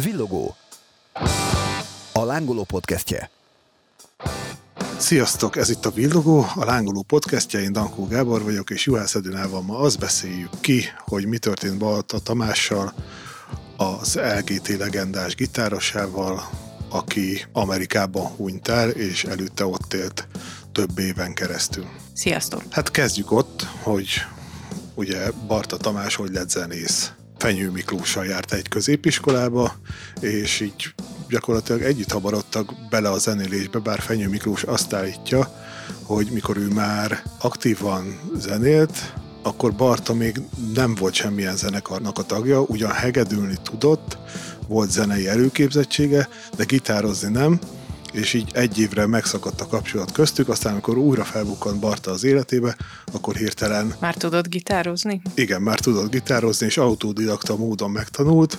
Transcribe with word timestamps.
Villogó. 0.00 0.56
A 2.12 2.24
lángoló 2.24 2.64
podcastje. 2.64 3.30
Sziasztok, 4.96 5.56
ez 5.56 5.70
itt 5.70 5.84
a 5.84 5.90
Villogó, 5.90 6.46
a 6.54 6.64
lángoló 6.64 7.02
podcastje, 7.02 7.60
én 7.60 7.72
Dankó 7.72 8.06
Gábor 8.06 8.42
vagyok, 8.42 8.70
és 8.70 8.86
Juhász 8.86 9.14
Edinával 9.14 9.62
ma 9.62 9.78
azt 9.78 9.98
beszéljük 9.98 10.60
ki, 10.60 10.84
hogy 10.98 11.26
mi 11.26 11.38
történt 11.38 11.78
Balta 11.78 12.18
Tamással, 12.18 12.94
az 13.76 14.18
LGT 14.38 14.68
legendás 14.68 15.34
gitárosával, 15.34 16.50
aki 16.88 17.46
Amerikában 17.52 18.26
hunyt 18.26 18.68
el, 18.68 18.90
és 18.90 19.24
előtte 19.24 19.66
ott 19.66 19.94
élt 19.94 20.28
több 20.72 20.98
éven 20.98 21.34
keresztül. 21.34 21.86
Sziasztok! 22.12 22.62
Hát 22.70 22.90
kezdjük 22.90 23.32
ott, 23.32 23.62
hogy 23.82 24.08
ugye 24.94 25.30
Barta 25.46 25.76
Tamás 25.76 26.14
hogy 26.14 26.30
lett 26.32 26.50
zenész. 26.50 27.12
Fenyő 27.38 27.70
Miklóssal 27.70 28.24
járt 28.24 28.52
egy 28.52 28.68
középiskolába, 28.68 29.74
és 30.20 30.60
így 30.60 30.94
gyakorlatilag 31.28 31.82
együtt 31.82 32.12
habarodtak 32.12 32.72
bele 32.90 33.10
a 33.10 33.18
zenélésbe, 33.18 33.78
bár 33.78 34.00
Fenyő 34.00 34.28
Miklós 34.28 34.62
azt 34.62 34.92
állítja, 34.92 35.54
hogy 36.02 36.28
mikor 36.32 36.56
ő 36.56 36.68
már 36.68 37.22
aktívan 37.40 38.20
zenélt, 38.36 39.14
akkor 39.42 39.74
Barta 39.74 40.14
még 40.14 40.40
nem 40.74 40.94
volt 40.94 41.14
semmilyen 41.14 41.56
zenekarnak 41.56 42.18
a 42.18 42.22
tagja, 42.22 42.60
ugyan 42.60 42.92
hegedülni 42.92 43.56
tudott, 43.62 44.18
volt 44.66 44.90
zenei 44.90 45.28
előképzettsége, 45.28 46.28
de 46.56 46.64
gitározni 46.64 47.30
nem, 47.30 47.58
és 48.12 48.32
így 48.32 48.50
egy 48.54 48.78
évre 48.78 49.06
megszakadt 49.06 49.60
a 49.60 49.66
kapcsolat 49.66 50.12
köztük, 50.12 50.48
aztán 50.48 50.72
amikor 50.72 50.96
újra 50.96 51.24
felbukkant 51.24 51.80
Barta 51.80 52.10
az 52.10 52.24
életébe, 52.24 52.76
akkor 53.12 53.36
hirtelen... 53.36 53.94
Már 54.00 54.14
tudod 54.14 54.48
gitározni? 54.48 55.20
Igen, 55.34 55.62
már 55.62 55.78
tudott 55.78 56.10
gitározni, 56.10 56.66
és 56.66 56.76
autodidakta 56.76 57.56
módon 57.56 57.90
megtanult, 57.90 58.58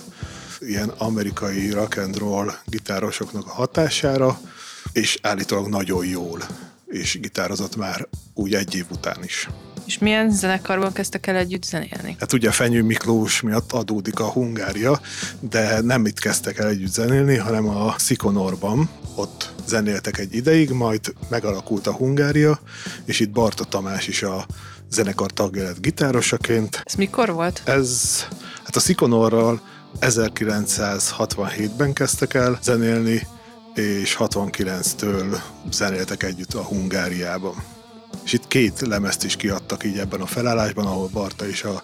ilyen 0.60 0.88
amerikai 0.88 1.70
rock 1.70 1.96
and 1.96 2.18
roll 2.18 2.50
gitárosoknak 2.64 3.46
a 3.46 3.50
hatására, 3.50 4.40
és 4.92 5.18
állítólag 5.22 5.68
nagyon 5.68 6.06
jól, 6.06 6.38
és 6.86 7.18
gitározott 7.20 7.76
már 7.76 8.08
úgy 8.34 8.54
egy 8.54 8.74
év 8.74 8.84
után 8.90 9.24
is. 9.24 9.48
És 9.86 9.98
milyen 9.98 10.30
zenekarban 10.30 10.92
kezdtek 10.92 11.26
el 11.26 11.36
együtt 11.36 11.64
zenélni? 11.64 12.16
Hát 12.18 12.32
ugye 12.32 12.50
Fenyő 12.50 12.82
Miklós 12.82 13.40
miatt 13.40 13.72
adódik 13.72 14.20
a 14.20 14.30
Hungária, 14.30 15.00
de 15.40 15.80
nem 15.80 16.06
itt 16.06 16.18
kezdtek 16.18 16.58
el 16.58 16.68
együtt 16.68 16.92
zenélni, 16.92 17.36
hanem 17.36 17.68
a 17.68 17.94
Szikonorban. 17.98 18.88
Ott 19.20 19.52
zenéltek 19.66 20.18
egy 20.18 20.34
ideig, 20.34 20.70
majd 20.70 21.14
megalakult 21.28 21.86
a 21.86 21.92
Hungária, 21.92 22.60
és 23.04 23.20
itt 23.20 23.30
Barta 23.30 23.64
Tamás 23.64 24.08
is 24.08 24.22
a 24.22 24.46
zenekar 24.90 25.30
tagja 25.30 25.62
lett 25.62 25.80
gitárosaként. 25.80 26.80
Ez 26.84 26.94
mikor 26.94 27.32
volt? 27.32 27.62
Ez, 27.64 28.20
hát 28.64 28.76
a 28.76 28.80
Szikonorral 28.80 29.60
1967-ben 30.00 31.92
kezdtek 31.92 32.34
el 32.34 32.58
zenélni, 32.62 33.26
és 33.74 34.16
69-től 34.18 35.38
zenéltek 35.70 36.22
együtt 36.22 36.54
a 36.54 36.62
Hungáriában. 36.62 37.54
És 38.30 38.36
itt 38.36 38.48
két 38.48 38.80
lemezt 38.80 39.24
is 39.24 39.36
kiadtak 39.36 39.84
így 39.84 39.98
ebben 39.98 40.20
a 40.20 40.26
felállásban, 40.26 40.86
ahol 40.86 41.08
Barta 41.12 41.46
is 41.46 41.62
a 41.62 41.82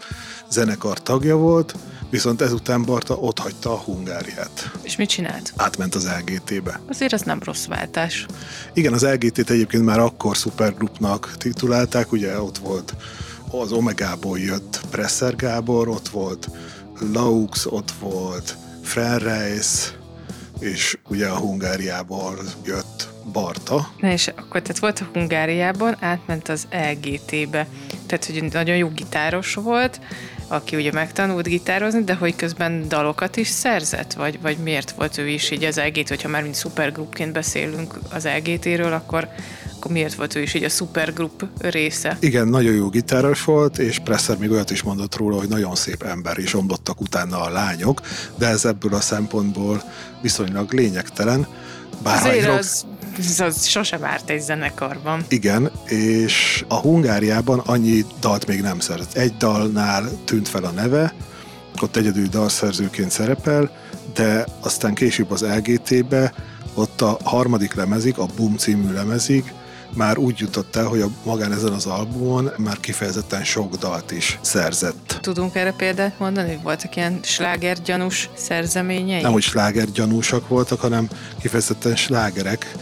zenekar 0.50 1.02
tagja 1.02 1.36
volt, 1.36 1.74
viszont 2.10 2.40
ezután 2.40 2.82
Barta 2.82 3.14
ott 3.14 3.38
hagyta 3.38 3.72
a 3.72 3.76
Hungáriát. 3.76 4.70
És 4.82 4.96
mit 4.96 5.08
csinált? 5.08 5.52
Átment 5.56 5.94
az 5.94 6.08
LGT-be. 6.18 6.80
Azért 6.88 7.12
ez 7.12 7.20
nem 7.20 7.40
rossz 7.44 7.66
váltás. 7.66 8.26
Igen, 8.72 8.92
az 8.92 9.02
LGT-t 9.02 9.50
egyébként 9.50 9.84
már 9.84 9.98
akkor 9.98 10.36
szupergrupnak 10.36 11.34
titulálták, 11.36 12.12
ugye 12.12 12.40
ott 12.40 12.58
volt 12.58 12.94
az 13.50 13.72
Omegából 13.72 14.38
jött 14.38 14.80
Presser 14.90 15.36
Gábor, 15.36 15.88
ott 15.88 16.08
volt 16.08 16.48
Laux, 17.12 17.66
ott 17.66 17.90
volt 18.00 18.56
Frenreis, 18.82 19.92
és 20.58 20.98
ugye 21.08 21.26
a 21.26 21.36
Hungáriából 21.36 22.38
jött 22.64 22.85
Barta. 23.42 23.88
Na 24.00 24.10
és 24.10 24.28
akkor 24.28 24.62
tehát 24.62 24.78
volt 24.78 25.00
a 25.00 25.08
Hungáriában, 25.12 25.96
átment 26.00 26.48
az 26.48 26.66
LGT-be. 26.70 27.66
Tehát, 28.06 28.24
hogy 28.24 28.48
nagyon 28.52 28.76
jó 28.76 28.88
gitáros 28.88 29.54
volt, 29.54 30.00
aki 30.48 30.76
ugye 30.76 30.92
megtanult 30.92 31.46
gitározni, 31.46 32.04
de 32.04 32.14
hogy 32.14 32.36
közben 32.36 32.88
dalokat 32.88 33.36
is 33.36 33.48
szerzett? 33.48 34.12
Vagy, 34.12 34.40
vagy 34.40 34.56
miért 34.56 34.90
volt 34.90 35.18
ő 35.18 35.28
is 35.28 35.50
így 35.50 35.64
az 35.64 35.80
LGT, 35.86 36.08
hogyha 36.08 36.28
már 36.28 36.42
mint 36.42 36.54
szupergrupként 36.54 37.32
beszélünk 37.32 37.98
az 38.12 38.28
LGT-ről, 38.36 38.92
akkor, 38.92 39.28
akkor 39.76 39.90
miért 39.90 40.14
volt 40.14 40.34
ő 40.34 40.42
is 40.42 40.54
így 40.54 40.64
a 40.64 40.68
szupergrup 40.68 41.46
része? 41.58 42.16
Igen, 42.20 42.48
nagyon 42.48 42.74
jó 42.74 42.88
gitáros 42.88 43.44
volt, 43.44 43.78
és 43.78 43.98
Presser 43.98 44.36
még 44.36 44.50
olyat 44.50 44.70
is 44.70 44.82
mondott 44.82 45.16
róla, 45.16 45.36
hogy 45.36 45.48
nagyon 45.48 45.74
szép 45.74 46.02
ember, 46.02 46.38
és 46.38 46.54
omlottak 46.54 47.00
utána 47.00 47.40
a 47.40 47.50
lányok, 47.50 48.00
de 48.36 48.46
ez 48.46 48.64
ebből 48.64 48.94
a 48.94 49.00
szempontból 49.00 49.82
viszonylag 50.22 50.72
lényegtelen. 50.72 51.46
Bár 52.02 52.26
Azért 52.26 52.46
rock... 52.46 52.58
az, 52.58 52.86
az, 53.18 53.40
az 53.40 53.66
sosem 53.66 54.04
árt 54.04 54.30
egy 54.30 54.40
zenekarban. 54.40 55.24
Igen, 55.28 55.70
és 55.86 56.64
a 56.68 56.74
Hungáriában 56.74 57.58
annyi 57.58 58.04
dalt 58.20 58.46
még 58.46 58.60
nem 58.60 58.80
szerzett. 58.80 59.16
Egy 59.16 59.36
dalnál 59.36 60.08
tűnt 60.24 60.48
fel 60.48 60.64
a 60.64 60.70
neve, 60.70 61.14
ott 61.82 61.96
egyedül 61.96 62.26
dalszerzőként 62.26 63.10
szerepel, 63.10 63.70
de 64.14 64.46
aztán 64.60 64.94
később 64.94 65.30
az 65.30 65.44
LGT-be, 65.56 66.32
ott 66.74 67.00
a 67.00 67.18
harmadik 67.24 67.74
lemezig, 67.74 68.18
a 68.18 68.26
Boom 68.36 68.56
című 68.56 68.92
lemezig 68.92 69.52
már 69.94 70.18
úgy 70.18 70.38
jutott 70.38 70.76
el, 70.76 70.84
hogy 70.84 71.00
a 71.00 71.08
magán 71.24 71.52
ezen 71.52 71.72
az 71.72 71.86
albumon 71.86 72.50
már 72.56 72.80
kifejezetten 72.80 73.44
sok 73.44 73.74
dalt 73.74 74.10
is 74.10 74.38
szerzett. 74.40 75.18
Tudunk 75.20 75.54
erre 75.54 75.72
példát 75.72 76.18
mondani, 76.18 76.48
hogy 76.48 76.62
voltak 76.62 76.96
ilyen 76.96 77.18
slágergyanús 77.22 78.30
szerzeményei? 78.34 79.20
Nem, 79.22 79.32
hogy 79.32 79.42
slágergyanúsak 79.42 80.48
voltak, 80.48 80.80
hanem 80.80 81.08
kifejezetten 81.40 81.96
slágerek, 81.96 82.74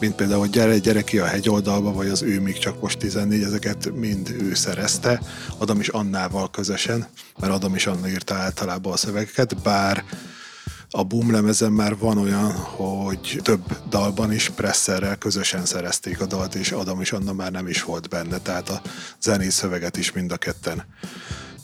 mint 0.00 0.14
például, 0.14 0.46
gyere, 0.46 0.78
gyere 0.78 1.02
ki 1.02 1.18
a 1.18 1.26
hegyoldalba, 1.26 1.92
vagy 1.92 2.08
az 2.08 2.22
ő 2.22 2.40
még 2.40 2.58
csak 2.58 2.80
most 2.80 2.98
14, 2.98 3.42
ezeket 3.42 3.94
mind 3.94 4.30
ő 4.30 4.54
szerezte, 4.54 5.20
Adam 5.58 5.80
is 5.80 5.88
Annával 5.88 6.50
közösen, 6.50 7.06
mert 7.40 7.52
Adam 7.52 7.74
is 7.74 7.86
Anna 7.86 8.08
írta 8.08 8.34
általában 8.34 8.92
a 8.92 8.96
szövegeket, 8.96 9.62
bár 9.62 10.04
a 10.90 11.04
Boom 11.04 11.30
lemezen 11.30 11.72
már 11.72 11.96
van 11.96 12.18
olyan, 12.18 12.52
hogy 12.52 13.40
több 13.42 13.88
dalban 13.88 14.32
is 14.32 14.48
presszerrel 14.48 15.16
közösen 15.16 15.64
szerezték 15.64 16.20
a 16.20 16.26
dalt, 16.26 16.54
és 16.54 16.72
Adam 16.72 17.00
és 17.00 17.12
Anna 17.12 17.32
már 17.32 17.50
nem 17.50 17.66
is 17.66 17.82
volt 17.82 18.08
benne, 18.08 18.38
tehát 18.38 18.68
a 18.68 18.82
zenés 19.22 19.52
szöveget 19.52 19.96
is 19.96 20.12
mind 20.12 20.32
a 20.32 20.36
ketten 20.36 20.84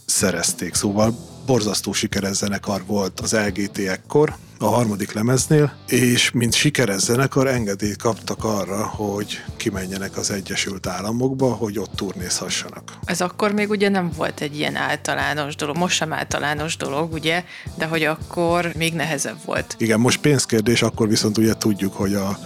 szerezték. 0.07 0.75
Szóval 0.75 1.15
borzasztó 1.47 1.93
sikeres 1.93 2.37
zenekar 2.37 2.83
volt 2.87 3.21
az 3.21 3.33
LGT 3.33 3.79
ekkor, 3.79 4.37
a 4.59 4.67
harmadik 4.67 5.12
lemeznél, 5.12 5.77
és 5.87 6.31
mint 6.31 6.55
sikeres 6.55 7.00
zenekar 7.00 7.47
engedélyt 7.47 7.97
kaptak 7.97 8.44
arra, 8.44 8.87
hogy 8.87 9.43
kimenjenek 9.56 10.17
az 10.17 10.31
Egyesült 10.31 10.87
Államokba, 10.87 11.53
hogy 11.53 11.78
ott 11.78 11.94
turnézhassanak. 11.94 12.93
Ez 13.05 13.21
akkor 13.21 13.53
még 13.53 13.71
ugye 13.71 13.89
nem 13.89 14.11
volt 14.16 14.41
egy 14.41 14.59
ilyen 14.59 14.77
általános 14.77 15.55
dolog, 15.55 15.77
most 15.77 15.97
sem 15.97 16.12
általános 16.12 16.77
dolog, 16.77 17.12
ugye, 17.12 17.45
de 17.75 17.87
hogy 17.87 18.03
akkor 18.03 18.72
még 18.77 18.95
nehezebb 18.95 19.39
volt. 19.45 19.75
Igen, 19.78 20.00
most 20.00 20.21
pénzkérdés, 20.21 20.83
akkor 20.83 21.09
viszont 21.09 21.39
ugye 21.39 21.55
tudjuk, 21.55 21.95
hogy 21.95 22.15
a 22.15 22.39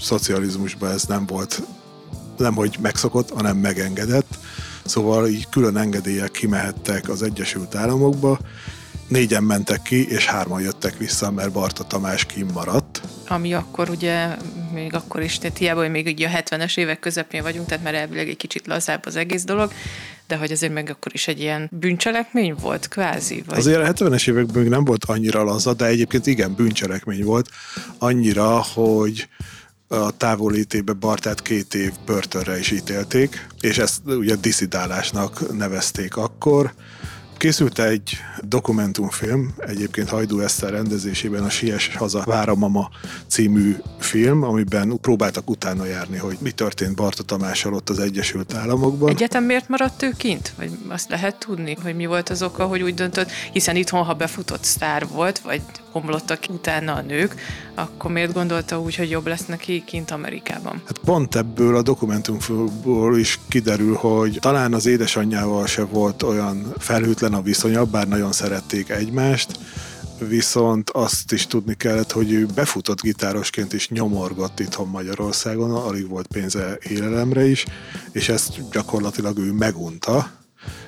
szocializmusban 0.00 0.90
ez 0.90 1.02
nem 1.02 1.26
volt, 1.26 1.62
nem 2.36 2.54
hogy 2.54 2.76
megszokott, 2.80 3.30
hanem 3.30 3.56
megengedett. 3.56 4.38
Szóval 4.84 5.28
így 5.28 5.48
külön 5.48 5.76
engedélyek 5.76 6.30
kimehettek 6.30 7.08
az 7.08 7.22
Egyesült 7.22 7.74
Államokba, 7.74 8.38
négyen 9.08 9.42
mentek 9.42 9.82
ki, 9.82 10.08
és 10.08 10.26
hárman 10.26 10.60
jöttek 10.60 10.98
vissza, 10.98 11.30
mert 11.30 11.52
Barta 11.52 11.84
Tamás 11.84 12.24
kimaradt. 12.24 13.00
Ami 13.28 13.54
akkor 13.54 13.90
ugye, 13.90 14.36
még 14.72 14.94
akkor 14.94 15.22
is, 15.22 15.38
tehát 15.38 15.58
hiába, 15.58 15.80
hogy 15.80 15.90
még 15.90 16.06
ugye 16.06 16.28
a 16.28 16.42
70-es 16.42 16.78
évek 16.78 16.98
közepén 16.98 17.42
vagyunk, 17.42 17.66
tehát 17.66 17.84
már 17.84 17.94
elvileg 17.94 18.28
egy 18.28 18.36
kicsit 18.36 18.66
lazább 18.66 19.06
az 19.06 19.16
egész 19.16 19.44
dolog, 19.44 19.72
de 20.26 20.36
hogy 20.36 20.52
azért 20.52 20.72
meg 20.72 20.90
akkor 20.90 21.14
is 21.14 21.28
egy 21.28 21.40
ilyen 21.40 21.68
bűncselekmény 21.72 22.54
volt, 22.60 22.88
kvázi? 22.88 23.44
Vagy? 23.46 23.58
Azért 23.58 23.80
a 23.80 23.92
70-es 23.92 24.28
években 24.28 24.62
még 24.62 24.70
nem 24.70 24.84
volt 24.84 25.04
annyira 25.04 25.42
laza, 25.42 25.74
de 25.74 25.84
egyébként 25.84 26.26
igen, 26.26 26.54
bűncselekmény 26.54 27.24
volt. 27.24 27.48
Annyira, 27.98 28.62
hogy 28.74 29.28
a 29.88 30.16
távolítébe 30.16 30.92
Bartát 30.92 31.42
két 31.42 31.74
év 31.74 31.92
börtönre 32.06 32.58
is 32.58 32.70
ítélték, 32.70 33.46
és 33.60 33.78
ezt 33.78 34.00
ugye 34.04 34.34
diszidálásnak 34.34 35.56
nevezték 35.56 36.16
akkor. 36.16 36.74
Készült 37.36 37.78
egy 37.78 38.16
dokumentumfilm, 38.40 39.54
egyébként 39.58 40.08
Hajdú 40.08 40.40
Eszter 40.40 40.70
rendezésében 40.70 41.42
a 41.42 41.48
Sies 41.50 41.96
Haza 41.96 42.22
Váramama 42.24 42.90
című 43.26 43.76
film, 43.98 44.42
amiben 44.42 44.98
próbáltak 45.00 45.50
utána 45.50 45.84
járni, 45.84 46.16
hogy 46.16 46.36
mi 46.40 46.50
történt 46.50 46.94
Barta 46.94 47.22
Tamással 47.22 47.74
ott 47.74 47.90
az 47.90 47.98
Egyesült 47.98 48.54
Államokban. 48.54 49.08
Egyetem 49.08 49.44
miért 49.44 49.68
maradt 49.68 50.02
ő 50.02 50.12
kint? 50.16 50.52
Vagy 50.56 50.70
azt 50.88 51.10
lehet 51.10 51.36
tudni, 51.38 51.76
hogy 51.82 51.96
mi 51.96 52.06
volt 52.06 52.28
az 52.28 52.42
oka, 52.42 52.64
hogy 52.64 52.82
úgy 52.82 52.94
döntött, 52.94 53.30
hiszen 53.52 53.76
itthon, 53.76 54.04
ha 54.04 54.14
befutott 54.14 54.64
sztár 54.64 55.06
volt, 55.08 55.38
vagy 55.38 55.62
omlottak 55.92 56.38
utána 56.48 56.94
a 56.94 57.00
nők, 57.00 57.34
akkor 57.74 58.10
miért 58.10 58.32
gondolta 58.32 58.80
úgy, 58.80 58.96
hogy 58.96 59.10
jobb 59.10 59.26
lesz 59.26 59.46
neki 59.46 59.82
kint 59.86 60.10
Amerikában? 60.10 60.82
Hát 60.86 60.98
pont 60.98 61.36
ebből 61.36 61.76
a 61.76 61.82
dokumentumból 61.82 63.18
is 63.18 63.40
kiderül, 63.48 63.94
hogy 63.94 64.38
talán 64.40 64.74
az 64.74 64.86
édesanyjával 64.86 65.66
se 65.66 65.84
volt 65.84 66.22
olyan 66.22 66.74
felhőtlen 66.78 67.25
a 67.34 67.42
viszonya, 67.42 67.84
bár 67.84 68.08
nagyon 68.08 68.32
szerették 68.32 68.88
egymást, 68.88 69.58
viszont 70.18 70.90
azt 70.90 71.32
is 71.32 71.46
tudni 71.46 71.74
kellett, 71.74 72.12
hogy 72.12 72.32
ő 72.32 72.46
befutott 72.54 73.00
gitárosként 73.00 73.72
is 73.72 73.88
nyomorgott 73.88 74.60
itthon 74.60 74.88
Magyarországon, 74.88 75.70
alig 75.70 76.08
volt 76.08 76.26
pénze 76.26 76.78
élelemre 76.88 77.46
is, 77.46 77.64
és 78.12 78.28
ezt 78.28 78.70
gyakorlatilag 78.70 79.38
ő 79.38 79.52
megunta, 79.52 80.30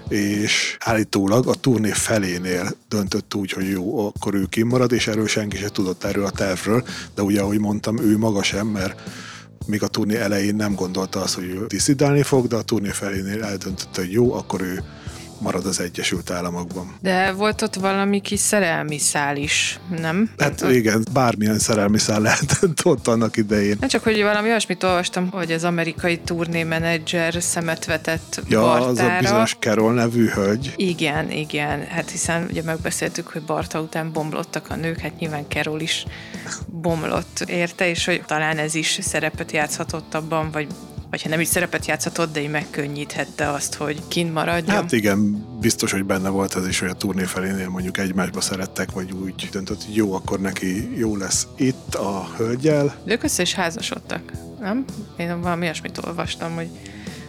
és 0.08 0.76
állítólag 0.80 1.46
a 1.46 1.54
turné 1.54 1.90
felénél 1.90 2.70
döntött 2.88 3.34
úgy, 3.34 3.52
hogy 3.52 3.70
jó, 3.70 4.06
akkor 4.06 4.34
ő 4.34 4.44
kimarad, 4.44 4.92
és 4.92 5.06
erről 5.06 5.26
senki 5.26 5.56
se 5.56 5.68
tudott 5.68 6.04
erről 6.04 6.24
a 6.24 6.30
tervről, 6.30 6.84
de 7.14 7.22
ugye, 7.22 7.40
ahogy 7.40 7.58
mondtam, 7.58 7.98
ő 7.98 8.18
maga 8.18 8.42
sem, 8.42 8.66
mert 8.66 9.00
még 9.66 9.82
a 9.82 9.86
turné 9.86 10.16
elején 10.16 10.56
nem 10.56 10.74
gondolta 10.74 11.20
azt, 11.20 11.34
hogy 11.34 11.44
ő 11.44 11.66
diszidálni 11.66 12.22
fog, 12.22 12.46
de 12.46 12.56
a 12.56 12.62
turné 12.62 12.88
felénél 12.88 13.44
eldöntötte, 13.44 14.00
hogy 14.00 14.12
jó, 14.12 14.34
akkor 14.34 14.60
ő 14.60 14.82
marad 15.40 15.66
az 15.66 15.80
Egyesült 15.80 16.30
Államokban. 16.30 16.96
De 17.00 17.32
volt 17.32 17.62
ott 17.62 17.74
valami 17.74 18.20
kis 18.20 18.40
szerelmi 18.40 18.98
szál 18.98 19.36
is, 19.36 19.80
nem? 20.00 20.30
Hát 20.38 20.64
igen, 20.70 21.06
bármilyen 21.12 21.58
szerelmi 21.58 21.98
szál 21.98 22.20
lehetett 22.20 22.84
ott 22.92 23.06
annak 23.06 23.36
idején. 23.36 23.76
Nem 23.80 23.88
csak, 23.88 24.02
hogy 24.02 24.22
valami 24.22 24.48
olyasmit 24.48 24.82
olvastam, 24.82 25.30
hogy 25.30 25.52
az 25.52 25.64
amerikai 25.64 26.20
menedzser 26.64 27.42
szemet 27.42 27.84
vetett 27.84 28.40
Ja, 28.48 28.60
Bartára. 28.60 28.88
az 28.88 28.98
a 28.98 29.18
bizonyos 29.20 29.56
Carol 29.60 29.92
nevű 29.92 30.28
hölgy. 30.28 30.72
Igen, 30.76 31.30
igen. 31.30 31.86
Hát 31.86 32.10
hiszen 32.10 32.46
ugye 32.50 32.62
megbeszéltük, 32.62 33.28
hogy 33.28 33.42
Barta 33.42 33.80
után 33.80 34.12
bomlottak 34.12 34.66
a 34.70 34.76
nők, 34.76 34.98
hát 34.98 35.18
nyilván 35.18 35.44
Carol 35.48 35.80
is 35.80 36.04
bomlott 36.66 37.44
érte, 37.46 37.88
és 37.88 38.04
hogy 38.04 38.22
talán 38.26 38.58
ez 38.58 38.74
is 38.74 38.98
szerepet 39.02 39.52
játszhatott 39.52 40.14
abban, 40.14 40.50
vagy 40.50 40.66
vagy 41.10 41.22
ha 41.22 41.28
nem 41.28 41.40
is 41.40 41.48
szerepet 41.48 41.86
játszhatott, 41.86 42.32
de 42.32 42.40
így 42.40 42.50
megkönnyíthette 42.50 43.50
azt, 43.50 43.74
hogy 43.74 44.02
kint 44.08 44.32
maradjon. 44.32 44.76
Hát 44.76 44.92
igen, 44.92 45.46
biztos, 45.60 45.92
hogy 45.92 46.04
benne 46.04 46.28
volt 46.28 46.56
ez 46.56 46.66
is, 46.66 46.78
hogy 46.78 46.88
a 46.88 46.94
turné 46.94 47.24
felénél 47.24 47.68
mondjuk 47.68 47.98
egymásba 47.98 48.40
szerettek, 48.40 48.90
vagy 48.90 49.12
úgy 49.12 49.48
döntött, 49.52 49.84
hogy 49.84 49.96
jó, 49.96 50.12
akkor 50.12 50.40
neki 50.40 50.98
jó 50.98 51.16
lesz 51.16 51.46
itt 51.56 51.94
a 51.94 52.28
hölgyel. 52.36 52.94
De 53.04 53.12
ők 53.12 53.22
össze 53.22 53.42
is 53.42 53.54
házasodtak, 53.54 54.32
nem? 54.60 54.84
Én 55.16 55.40
valami 55.40 55.64
olyasmit 55.64 56.06
olvastam, 56.06 56.54
hogy, 56.54 56.68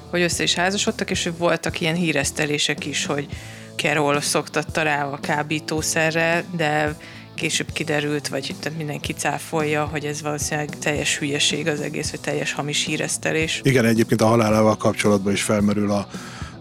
hogy 0.09 0.21
össze 0.21 0.43
is 0.43 0.53
házasodtak, 0.53 1.09
és 1.09 1.29
voltak 1.37 1.81
ilyen 1.81 1.95
híresztelések 1.95 2.85
is, 2.85 3.05
hogy 3.05 3.27
Carol 3.75 4.21
szoktatta 4.21 4.81
rá 4.81 5.05
a 5.05 5.19
kábítószerre, 5.19 6.43
de 6.55 6.95
később 7.39 7.71
kiderült, 7.73 8.27
vagy 8.27 8.55
tehát 8.59 8.77
mindenki 8.77 9.13
cáfolja, 9.13 9.85
hogy 9.85 10.05
ez 10.05 10.21
valószínűleg 10.21 10.77
teljes 10.79 11.17
hülyeség 11.17 11.67
az 11.67 11.81
egész, 11.81 12.09
vagy 12.11 12.19
teljes 12.19 12.53
hamis 12.53 12.85
híresztelés. 12.85 13.61
Igen, 13.63 13.85
egyébként 13.85 14.21
a 14.21 14.27
halálával 14.27 14.77
kapcsolatban 14.77 15.33
is 15.33 15.41
felmerül 15.41 15.91
a 15.91 16.07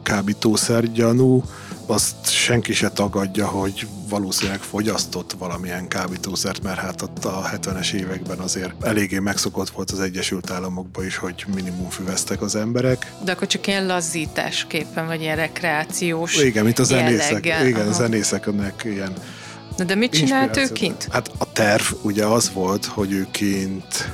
kábítószer 0.03 0.93
gyanú, 0.93 1.45
azt 1.87 2.31
senki 2.31 2.73
se 2.73 2.91
tagadja, 2.91 3.47
hogy 3.47 3.87
valószínűleg 4.09 4.61
fogyasztott 4.61 5.33
valamilyen 5.39 5.89
kábítószert, 5.89 6.63
mert 6.63 6.79
hát 6.79 7.03
ott 7.03 7.25
a 7.25 7.51
70-es 7.55 7.93
években 7.93 8.39
azért 8.39 8.85
eléggé 8.85 9.19
megszokott 9.19 9.69
volt 9.69 9.91
az 9.91 10.01
Egyesült 10.01 10.51
Államokban 10.51 11.05
is, 11.05 11.17
hogy 11.17 11.45
minimum 11.55 11.89
füvesztek 11.89 12.43
az 12.43 12.57
emberek. 12.57 13.13
De 13.25 13.33
akkor 13.33 13.47
csak 13.47 13.67
ilyen 13.67 13.87
lazításképpen, 13.87 15.07
vagy 15.07 15.21
ilyen 15.21 15.37
rekreációs 15.37 16.37
Igen, 16.37 16.65
mint 16.65 16.79
a 16.79 16.85
zenészek. 16.85 17.45
jelleggel. 17.45 17.67
Igen, 17.67 17.81
Aha. 17.81 17.91
a 17.91 17.93
zenészeknek 17.93 18.83
ilyen 18.85 19.13
Na 19.79 19.85
de 19.85 19.95
mit 19.95 20.13
csinált 20.13 20.57
ő 20.57 20.69
kint? 20.73 21.09
Hát 21.11 21.31
a 21.39 21.53
terv 21.53 21.85
ugye 22.03 22.25
az 22.25 22.53
volt, 22.53 22.85
hogy 22.85 23.13
ő 23.13 23.27
kint 23.31 24.11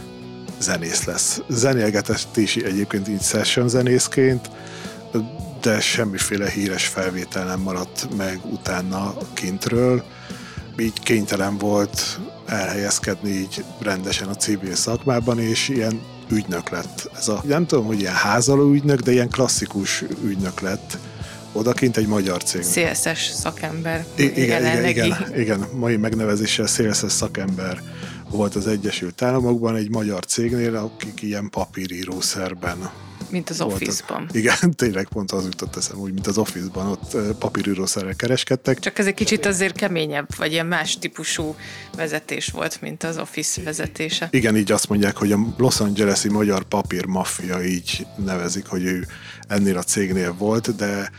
zenész 0.59 1.05
lesz. 1.05 1.41
Zenélgetett 1.49 2.37
is 2.37 2.57
egyébként 2.57 3.09
így 3.09 3.23
session 3.23 3.69
zenészként, 3.69 4.51
de 5.61 5.81
semmiféle 5.81 6.51
híres 6.51 6.87
felvétel 6.87 7.45
nem 7.45 7.61
maradt 7.61 8.09
meg 8.17 8.41
utána 8.51 9.15
kintről. 9.35 10.05
Így 10.79 11.01
kénytelen 11.03 11.59
volt 11.59 12.21
elhelyezkedni 12.47 13.31
így 13.31 13.65
rendesen 13.81 14.29
a 14.29 14.35
civil 14.35 14.75
szakmában, 14.75 15.39
és 15.39 15.69
ilyen 15.69 16.01
ügynök 16.31 16.69
lett. 16.69 17.11
Ez 17.17 17.29
a, 17.29 17.43
nem 17.47 17.67
tudom, 17.67 17.87
hogy 17.87 18.01
ilyen 18.01 18.15
házaló 18.15 18.73
ügynök, 18.73 19.01
de 19.01 19.13
ilyen 19.13 19.31
klasszikus 19.31 20.05
ügynök 20.25 20.61
lett 20.61 20.99
odakint 21.55 21.97
egy 21.97 22.07
magyar 22.07 22.43
cég. 22.43 22.63
CSS 22.63 23.31
szakember. 23.33 24.07
I- 24.17 24.23
igen, 24.23 24.63
igen, 24.63 24.89
igen, 24.89 25.33
igen, 25.37 25.67
mai 25.73 25.97
megnevezéssel 25.97 26.67
CSS 26.67 27.13
szakember 27.13 27.83
volt 28.31 28.55
az 28.55 28.67
Egyesült 28.67 29.23
Államokban 29.23 29.77
egy 29.77 29.91
magyar 29.91 30.25
cégnél, 30.25 30.77
akik 30.77 31.23
ilyen 31.23 31.51
papírírószerben 31.51 32.91
Mint 33.31 33.51
az. 33.51 33.61
Office-ban. 33.61 34.29
Igen, 34.33 34.71
tényleg 34.77 35.09
pont 35.09 35.33
az 35.33 35.45
jutott 35.45 35.77
eszem, 35.77 35.99
úgy, 35.99 36.13
mint 36.13 36.27
az 36.27 36.39
Office-ban, 36.39 36.87
ott 36.87 37.17
papírírószerrel 37.39 38.15
kereskedtek. 38.15 38.79
Csak 38.79 38.99
ez 38.99 39.07
egy 39.07 39.15
kicsit 39.15 39.47
azért 39.47 39.77
keményebb, 39.77 40.37
vagy 40.37 40.53
ilyen 40.53 40.67
más 40.67 40.99
típusú 40.99 41.57
vezetés 41.97 42.49
volt, 42.49 42.81
mint 42.81 43.03
az 43.03 43.19
Office 43.19 43.63
vezetése. 43.63 44.29
Igen, 44.31 44.57
így 44.57 44.73
azt 44.73 44.89
mondják, 44.89 45.17
hogy 45.17 45.33
a 45.33 45.39
Los 45.57 45.81
Angeles-i 45.81 46.29
magyar 46.29 46.63
papír 46.65 47.05
maffia 47.07 47.65
így 47.65 48.07
nevezik, 48.17 48.67
hogy 48.67 48.85
ő 48.85 49.07
ennél 49.49 49.77
a 49.77 49.83
cégnél 49.83 50.33
volt, 50.33 50.77
de 50.77 51.11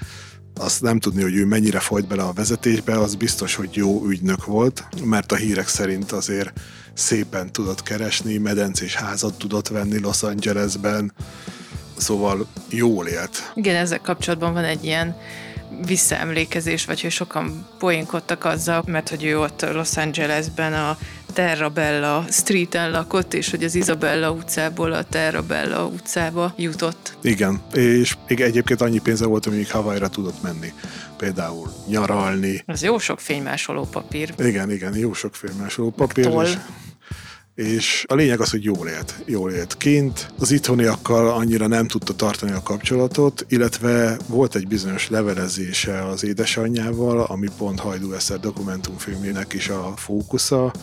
azt 0.59 0.81
nem 0.81 0.99
tudni, 0.99 1.21
hogy 1.21 1.35
ő 1.35 1.45
mennyire 1.45 1.79
folyt 1.79 2.07
bele 2.07 2.23
a 2.23 2.33
vezetésbe, 2.33 2.99
az 2.99 3.15
biztos, 3.15 3.55
hogy 3.55 3.75
jó 3.75 4.05
ügynök 4.05 4.45
volt, 4.45 4.87
mert 5.03 5.31
a 5.31 5.35
hírek 5.35 5.67
szerint 5.67 6.11
azért 6.11 6.53
szépen 6.93 7.51
tudott 7.51 7.83
keresni, 7.83 8.37
medencés 8.37 8.95
házat 8.95 9.37
tudott 9.37 9.67
venni 9.67 9.99
Los 9.99 10.23
Angelesben, 10.23 11.13
szóval 11.97 12.47
jól 12.69 13.07
élt. 13.07 13.51
Igen, 13.55 13.75
ezzel 13.75 14.01
kapcsolatban 14.01 14.53
van 14.53 14.63
egy 14.63 14.83
ilyen 14.83 15.15
visszaemlékezés, 15.85 16.85
vagy 16.85 17.01
hogy 17.01 17.11
sokan 17.11 17.67
poénkodtak 17.79 18.45
azzal, 18.45 18.83
mert 18.85 19.09
hogy 19.09 19.23
ő 19.23 19.39
ott 19.39 19.61
Los 19.61 19.97
Angelesben 19.97 20.73
a 20.73 20.97
Terra 21.33 21.69
Bella 21.69 22.25
Streeten 22.29 22.91
lakott, 22.91 23.33
és 23.33 23.49
hogy 23.49 23.63
az 23.63 23.75
Isabella 23.75 24.31
utcából 24.31 24.91
a 24.91 25.03
Terra 25.03 25.43
Bella 25.43 25.85
utcába 25.85 26.53
jutott. 26.57 27.17
Igen, 27.21 27.61
és 27.73 28.15
még 28.27 28.41
egyébként 28.41 28.81
annyi 28.81 28.99
pénze 28.99 29.25
volt, 29.25 29.45
hogy 29.45 29.69
Hawaii-ra 29.69 30.07
tudott 30.07 30.41
menni. 30.41 30.73
Például 31.17 31.73
nyaralni. 31.87 32.63
Ez 32.65 32.83
jó 32.83 32.97
sok 32.97 33.19
fénymásoló 33.19 33.83
papír. 33.83 34.33
Igen, 34.37 34.71
igen, 34.71 34.95
jó 34.95 35.13
sok 35.13 35.35
filmásoló 35.35 35.89
papír. 35.89 36.25
Toll. 36.25 36.45
És, 36.45 36.57
és 37.55 38.05
a 38.07 38.15
lényeg 38.15 38.39
az, 38.39 38.49
hogy 38.51 38.63
jól 38.63 38.87
élt. 38.87 39.15
Jól 39.25 39.51
élt 39.51 39.77
kint. 39.77 40.33
Az 40.39 40.51
itthoniakkal 40.51 41.29
annyira 41.29 41.67
nem 41.67 41.87
tudta 41.87 42.13
tartani 42.13 42.51
a 42.51 42.63
kapcsolatot, 42.63 43.45
illetve 43.49 44.17
volt 44.27 44.55
egy 44.55 44.67
bizonyos 44.67 45.09
levelezése 45.09 46.05
az 46.05 46.23
édesanyjával, 46.23 47.21
ami 47.21 47.47
pont 47.57 47.79
Hajdú 47.79 48.11
Eszter 48.11 48.39
dokumentumfilmének 48.39 49.53
is 49.53 49.69
a 49.69 49.93
fókusza. 49.95 50.73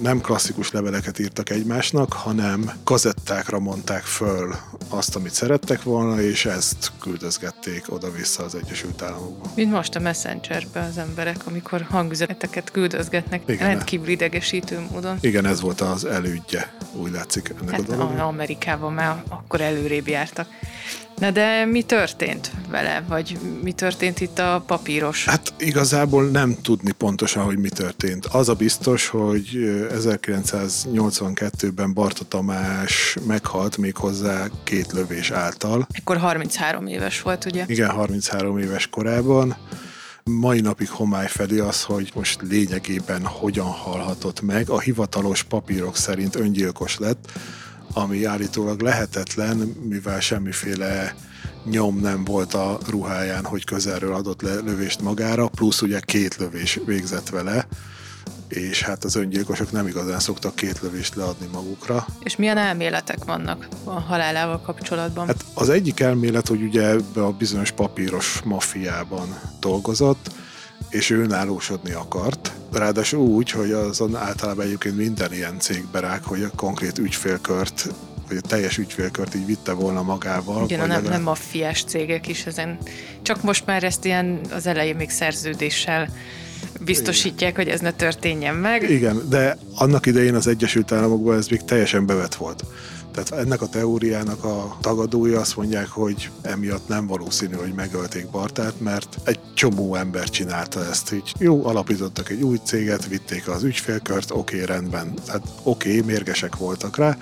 Nem 0.00 0.20
klasszikus 0.20 0.70
leveleket 0.70 1.18
írtak 1.18 1.50
egymásnak, 1.50 2.12
hanem 2.12 2.70
kazettákra 2.84 3.58
mondták 3.58 4.02
föl 4.02 4.54
azt, 4.88 5.16
amit 5.16 5.32
szerettek 5.32 5.82
volna, 5.82 6.20
és 6.20 6.44
ezt 6.44 6.92
küldözgették 7.00 7.84
oda-vissza 7.88 8.42
az 8.44 8.54
Egyesült 8.54 9.02
Államokba. 9.02 9.50
Mint 9.54 9.72
most 9.72 9.94
a 9.94 10.00
Messengerbe 10.00 10.80
az 10.80 10.98
emberek, 10.98 11.36
amikor 11.46 11.86
hangüzeneteket 11.90 12.70
küldözgetnek 12.70 13.42
Igen. 13.46 13.66
rendkívül 13.66 14.08
idegesítő 14.08 14.86
módon. 14.90 15.18
Igen, 15.20 15.44
ez 15.46 15.60
volt 15.60 15.80
az 15.80 16.04
elődje, 16.04 16.74
úgy 16.92 17.10
látszik 17.10 17.48
ennek 17.48 17.68
a 17.68 17.76
Hát 17.76 17.84
dolognak. 17.84 18.18
a- 18.18 18.26
Amerikában 18.26 18.92
már 18.92 19.22
akkor 19.28 19.60
előrébb 19.60 20.08
jártak. 20.08 20.48
Na 21.18 21.30
de 21.30 21.64
mi 21.64 21.82
történt 21.82 22.50
vele? 22.70 23.04
Vagy 23.08 23.38
mi 23.62 23.72
történt 23.72 24.20
itt 24.20 24.38
a 24.38 24.62
papíros? 24.66 25.24
Hát 25.24 25.52
igazából 25.58 26.24
nem 26.24 26.56
tudni 26.62 26.92
pontosan, 26.92 27.44
hogy 27.44 27.58
mi 27.58 27.68
történt. 27.68 28.26
Az 28.26 28.48
a 28.48 28.54
biztos, 28.54 29.08
hogy 29.08 29.56
ö, 29.56 29.86
1982-ben 29.96 31.92
Barta 31.92 32.24
Tamás 32.24 33.16
meghalt 33.26 33.76
még 33.76 33.96
hozzá 33.96 34.46
két 34.64 34.92
lövés 34.92 35.30
által. 35.30 35.86
Akkor 36.00 36.16
33 36.16 36.86
éves 36.86 37.22
volt, 37.22 37.44
ugye? 37.44 37.64
Igen, 37.66 37.90
33 37.90 38.58
éves 38.58 38.86
korában. 38.86 39.56
Mai 40.24 40.60
napig 40.60 40.88
homály 40.88 41.28
fedi 41.28 41.58
az, 41.58 41.82
hogy 41.82 42.10
most 42.14 42.40
lényegében 42.48 43.24
hogyan 43.24 43.66
halhatott 43.66 44.40
meg. 44.40 44.70
A 44.70 44.80
hivatalos 44.80 45.42
papírok 45.42 45.96
szerint 45.96 46.36
öngyilkos 46.36 46.98
lett, 46.98 47.30
ami 47.96 48.24
állítólag 48.24 48.80
lehetetlen, 48.80 49.56
mivel 49.88 50.20
semmiféle 50.20 51.14
nyom 51.64 52.00
nem 52.00 52.24
volt 52.24 52.54
a 52.54 52.78
ruháján, 52.90 53.44
hogy 53.44 53.64
közelről 53.64 54.14
adott 54.14 54.42
le 54.42 54.54
lövést 54.54 55.00
magára, 55.00 55.48
plusz 55.48 55.82
ugye 55.82 56.00
két 56.00 56.36
lövés 56.36 56.80
végzett 56.86 57.28
vele, 57.28 57.66
és 58.48 58.82
hát 58.82 59.04
az 59.04 59.16
öngyilkosok 59.16 59.72
nem 59.72 59.86
igazán 59.86 60.18
szoktak 60.18 60.54
két 60.54 60.80
lövést 60.80 61.14
leadni 61.14 61.46
magukra. 61.52 62.06
És 62.22 62.36
milyen 62.36 62.58
elméletek 62.58 63.24
vannak 63.24 63.68
a 63.84 64.00
halálával 64.00 64.60
kapcsolatban? 64.60 65.26
Hát 65.26 65.44
az 65.54 65.68
egyik 65.68 66.00
elmélet, 66.00 66.48
hogy 66.48 66.62
ugye 66.62 66.88
ebbe 66.88 67.24
a 67.24 67.32
bizonyos 67.32 67.70
papíros 67.70 68.40
maffiában 68.44 69.40
dolgozott, 69.60 70.30
és 70.90 71.10
ő 71.10 71.22
önállósodni 71.22 71.92
akart. 71.92 72.52
Ráadásul 72.72 73.20
úgy, 73.20 73.50
hogy 73.50 73.72
azon 73.72 74.16
általában 74.16 74.64
egyébként 74.64 74.96
minden 74.96 75.32
ilyen 75.32 75.58
cégbe 75.58 76.00
rák, 76.00 76.24
hogy 76.24 76.42
a 76.42 76.50
konkrét 76.56 76.98
ügyfélkört, 76.98 77.88
vagy 78.28 78.36
a 78.36 78.46
teljes 78.46 78.78
ügyfélkört 78.78 79.34
így 79.34 79.46
vitte 79.46 79.72
volna 79.72 80.02
magával. 80.02 80.64
Igen, 80.64 80.78
nem, 80.78 80.88
legalább- 80.88 81.12
nem 81.12 81.22
maffiás 81.22 81.84
cégek 81.84 82.28
is 82.28 82.46
ezen. 82.46 82.78
Csak 83.22 83.42
most 83.42 83.66
már 83.66 83.84
ezt 83.84 84.04
ilyen 84.04 84.40
az 84.50 84.66
elején 84.66 84.96
még 84.96 85.10
szerződéssel 85.10 86.08
biztosítják, 86.80 87.56
hogy 87.56 87.68
ez 87.68 87.80
ne 87.80 87.92
történjen 87.92 88.54
meg. 88.54 88.90
Igen, 88.90 89.22
de 89.28 89.58
annak 89.74 90.06
idején 90.06 90.34
az 90.34 90.46
Egyesült 90.46 90.92
Államokban 90.92 91.36
ez 91.36 91.48
még 91.48 91.64
teljesen 91.64 92.06
bevet 92.06 92.34
volt. 92.34 92.64
Tehát 93.16 93.44
ennek 93.44 93.62
a 93.62 93.68
teóriának 93.68 94.44
a 94.44 94.76
tagadói 94.80 95.32
azt 95.32 95.56
mondják, 95.56 95.88
hogy 95.88 96.30
emiatt 96.42 96.88
nem 96.88 97.06
valószínű, 97.06 97.54
hogy 97.54 97.72
megölték 97.74 98.30
Bartát, 98.30 98.80
mert 98.80 99.16
egy 99.24 99.40
csomó 99.54 99.94
ember 99.94 100.28
csinálta 100.28 100.84
ezt. 100.84 101.12
Így 101.12 101.32
jó, 101.38 101.66
alapítottak 101.66 102.30
egy 102.30 102.42
új 102.42 102.58
céget, 102.64 103.06
vitték 103.08 103.48
az 103.48 103.62
ügyfélkört, 103.62 104.30
oké, 104.30 104.62
rendben. 104.62 105.14
Tehát 105.26 105.42
oké, 105.62 106.00
mérgesek 106.00 106.56
voltak 106.56 106.96
rá, 106.96 107.16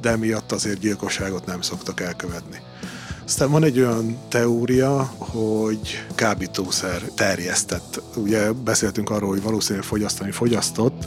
de 0.00 0.10
emiatt 0.10 0.52
azért 0.52 0.78
gyilkosságot 0.78 1.46
nem 1.46 1.60
szoktak 1.60 2.00
elkövetni. 2.00 2.58
Aztán 3.24 3.50
van 3.50 3.64
egy 3.64 3.78
olyan 3.78 4.18
teória, 4.28 5.12
hogy 5.18 6.06
kábítószer 6.14 7.02
terjesztett. 7.14 8.02
Ugye 8.14 8.52
beszéltünk 8.52 9.10
arról, 9.10 9.28
hogy 9.28 9.42
valószínűleg 9.42 9.86
fogyasztani 9.86 10.30
fogyasztott, 10.30 11.06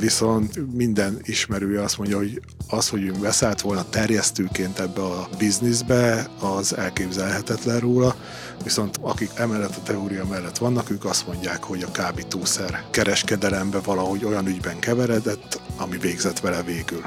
viszont 0.00 0.74
minden 0.74 1.18
ismerője 1.22 1.82
azt 1.82 1.98
mondja, 1.98 2.16
hogy 2.16 2.40
az, 2.68 2.88
hogy 2.88 3.02
ő 3.02 3.12
beszállt 3.20 3.60
volna 3.60 3.88
terjesztőként 3.88 4.78
ebbe 4.78 5.02
a 5.02 5.28
bizniszbe, 5.38 6.30
az 6.40 6.76
elképzelhetetlen 6.76 7.80
róla, 7.80 8.16
viszont 8.62 8.98
akik 9.02 9.30
emellett 9.34 9.76
a 9.76 9.82
teória 9.82 10.24
mellett 10.24 10.58
vannak, 10.58 10.90
ők 10.90 11.04
azt 11.04 11.26
mondják, 11.26 11.64
hogy 11.64 11.82
a 11.82 11.90
kábítószer 11.90 12.84
kereskedelembe 12.90 13.78
valahogy 13.78 14.24
olyan 14.24 14.46
ügyben 14.46 14.78
keveredett, 14.78 15.60
ami 15.76 15.98
végzett 15.98 16.40
vele 16.40 16.62
végül. 16.62 17.02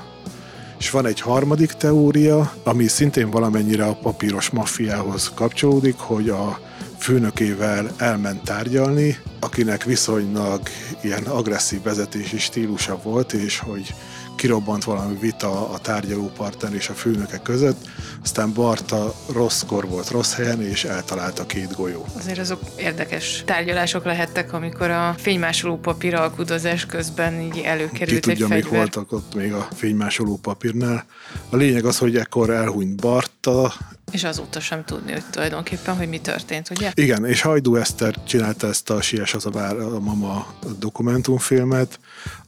És 0.79 0.89
van 0.89 1.05
egy 1.05 1.21
harmadik 1.21 1.71
teória, 1.71 2.53
ami 2.63 2.87
szintén 2.87 3.29
valamennyire 3.29 3.85
a 3.85 3.95
papíros 3.95 4.49
maffiához 4.49 5.31
kapcsolódik, 5.35 5.97
hogy 5.97 6.29
a 6.29 6.59
főnökével 7.01 7.91
elment 7.97 8.43
tárgyalni, 8.43 9.17
akinek 9.39 9.83
viszonylag 9.83 10.61
ilyen 11.03 11.23
agresszív 11.23 11.81
vezetési 11.81 12.39
stílusa 12.39 12.99
volt, 13.03 13.33
és 13.33 13.59
hogy 13.59 13.93
kirobbant 14.35 14.83
valami 14.83 15.17
vita 15.19 15.69
a 15.69 15.77
tárgyalópartner 15.77 16.73
és 16.73 16.89
a 16.89 16.93
főnöke 16.93 17.37
között, 17.37 17.87
aztán 18.23 18.53
Barta 18.53 19.13
rosszkor 19.33 19.87
volt 19.87 20.09
rossz 20.09 20.33
helyen, 20.33 20.61
és 20.61 20.83
eltalálta 20.83 21.45
két 21.45 21.75
golyó. 21.75 22.05
Azért 22.17 22.37
azok 22.37 22.61
érdekes 22.77 23.43
tárgyalások 23.45 24.05
lehettek, 24.05 24.53
amikor 24.53 24.89
a 24.89 25.15
fénymásoló 25.17 25.77
papír 25.77 26.15
alkudozás 26.15 26.85
közben 26.85 27.41
így 27.41 27.61
előkerült 27.65 28.19
Ki 28.19 28.29
tudja, 28.29 28.45
egy 28.45 28.51
fegyver. 28.51 28.77
voltak 28.77 29.11
ott 29.11 29.35
még 29.35 29.53
a 29.53 29.67
fénymásoló 29.75 30.37
papírnál. 30.37 31.05
A 31.49 31.55
lényeg 31.55 31.85
az, 31.85 31.97
hogy 31.97 32.15
ekkor 32.15 32.49
elhunyt 32.49 33.01
Barta, 33.01 33.73
És 34.11 34.23
azóta 34.23 34.59
sem 34.59 34.83
tudni, 34.85 35.11
hogy 35.11 35.23
tulajdonképpen, 35.29 35.95
hogy 35.95 36.09
mi 36.09 36.19
történt, 36.19 36.69
ugye? 36.69 36.91
Igen, 36.95 37.25
és 37.25 37.41
Hajdú 37.41 37.75
Eszter 37.75 38.15
csinálta 38.23 38.67
ezt 38.67 38.89
a 38.89 39.01
Sies 39.01 39.33
az 39.33 39.45
a, 39.45 39.49
bár, 39.49 39.77
a 39.77 39.99
mama 39.99 40.47
dokumentumfilmet, 40.79 41.99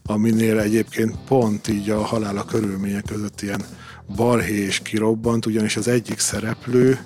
aminél 0.05 0.59
egyébként 0.59 1.15
pont 1.27 1.67
így 1.67 1.89
a 1.89 2.03
halála 2.03 2.45
körülmények 2.45 3.03
között 3.03 3.41
ilyen 3.41 3.61
balhé 4.15 4.55
és 4.55 4.79
kirobbant, 4.79 5.45
ugyanis 5.45 5.75
az 5.75 5.87
egyik 5.87 6.19
szereplő, 6.19 6.99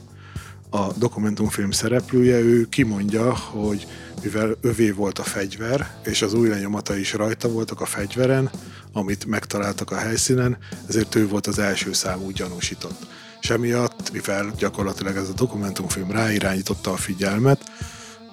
a 0.70 0.94
dokumentumfilm 0.94 1.72
szereplője, 1.72 2.40
ő 2.40 2.70
kimondja, 2.70 3.36
hogy 3.36 3.88
mivel 4.24 4.58
övé 4.62 4.92
volt 4.92 5.20
a 5.20 5.24
fegyver, 5.24 5.88
és 6.04 6.22
az 6.22 6.34
új 6.34 6.48
lenyomata 6.48 6.98
is 6.98 7.14
rajta 7.14 7.50
voltak 7.50 7.82
a 7.82 7.86
fegyveren, 7.86 8.50
amit 8.92 9.26
megtaláltak 9.26 9.92
a 9.92 9.98
helyszínen, 9.98 10.58
ezért 10.88 11.16
ő 11.16 11.28
volt 11.28 11.48
az 11.48 11.60
első 11.60 11.94
számú 11.94 12.30
gyanúsított. 12.32 13.08
És 13.48 13.54
emiatt, 13.54 14.12
mivel 14.12 14.52
gyakorlatilag 14.58 15.16
ez 15.16 15.30
a 15.30 15.34
dokumentumfilm 15.34 16.12
ráirányította 16.12 16.92
a 16.92 16.96
figyelmet, 16.96 17.72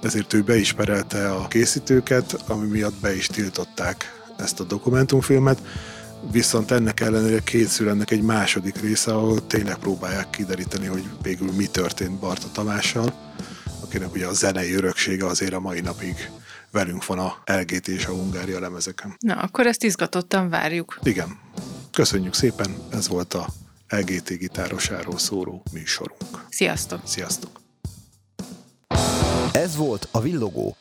ezért 0.02 0.32
ő 0.32 0.42
be 0.42 0.56
is 0.56 0.72
perelte 0.72 1.30
a 1.30 1.48
készítőket, 1.48 2.32
ami 2.46 2.66
miatt 2.66 3.00
be 3.00 3.14
is 3.14 3.26
tiltották 3.26 4.24
ezt 4.36 4.60
a 4.60 4.64
dokumentumfilmet, 4.64 5.62
viszont 6.30 6.70
ennek 6.70 7.00
ellenére 7.00 7.40
készül 7.40 7.88
ennek 7.88 8.10
egy 8.10 8.22
második 8.22 8.80
része, 8.80 9.12
ahol 9.12 9.46
tényleg 9.46 9.76
próbálják 9.76 10.30
kideríteni, 10.30 10.86
hogy 10.86 11.04
végül 11.22 11.52
mi 11.52 11.66
történt 11.66 12.18
Barta 12.18 12.46
Tamással, 12.52 13.14
akinek 13.82 14.12
ugye 14.12 14.26
a 14.26 14.32
zenei 14.32 14.74
öröksége 14.74 15.26
azért 15.26 15.52
a 15.52 15.60
mai 15.60 15.80
napig 15.80 16.30
velünk 16.70 17.06
van 17.06 17.18
a 17.18 17.42
LGT 17.46 17.88
és 17.88 18.06
a 18.06 18.10
Hungária 18.10 18.60
lemezeken. 18.60 19.16
Na, 19.18 19.34
akkor 19.34 19.66
ezt 19.66 19.84
izgatottan 19.84 20.48
várjuk. 20.48 20.98
Igen. 21.02 21.38
Köszönjük 21.92 22.34
szépen, 22.34 22.74
ez 22.92 23.08
volt 23.08 23.34
a 23.34 23.46
LGT 23.88 24.28
gitárosáról 24.28 25.18
szóró 25.18 25.62
műsorunk. 25.72 26.46
Sziasztok! 26.48 27.00
Sziasztok! 27.04 27.60
Ez 29.52 29.76
volt 29.76 30.08
a 30.10 30.20
Villogó, 30.20 30.76